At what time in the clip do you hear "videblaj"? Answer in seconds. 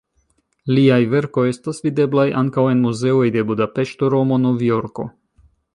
1.89-2.25